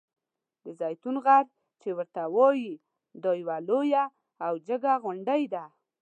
[0.63, 1.45] د زیتون غر
[1.81, 2.73] چې ورته وایي
[3.23, 4.03] دا یوه لویه
[4.45, 5.65] او جګه غونډۍ ده.